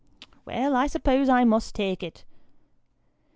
Well, 0.45 0.75
I 0.75 0.87
suppose 0.87 1.29
I 1.29 1.43
must 1.43 1.75
take 1.75 2.01
it." 2.01 2.25